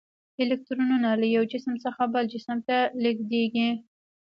الکترونونه 0.43 1.09
له 1.21 1.25
یو 1.35 1.43
جسم 1.51 1.73
څخه 1.85 2.01
بل 2.13 2.25
جسم 2.33 2.57
ته 2.67 2.77
لیږدیږي. 3.03 3.69